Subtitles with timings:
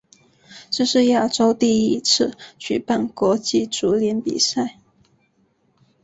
[0.71, 4.79] 这是亚洲第一次举办国际足联比赛。